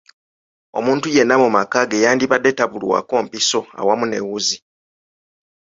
[0.79, 4.57] Omuntu yenna mu maka ge yandibadde nga tabulwako mpiso awamu ne wuzi.